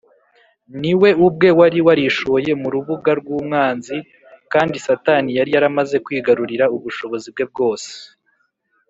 ni 0.81 0.93
we 0.99 1.09
ubwe 1.27 1.49
wari 1.59 1.79
warishoye 1.87 2.51
mu 2.61 2.67
rubuga 2.75 3.11
rw’umwanzi 3.19 3.97
kandi 4.53 4.75
satani 4.85 5.29
yari 5.37 5.49
yaramaze 5.55 5.95
kwigarurira 6.05 6.65
ubushobozi 6.75 7.27
bwe 7.33 7.45
bwose 7.51 7.91